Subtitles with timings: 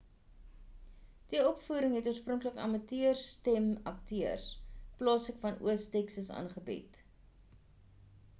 [1.33, 4.49] die opvoering het oorspronklik amateur stem akteurs
[5.03, 7.01] plaaslik aan oos texas aangebied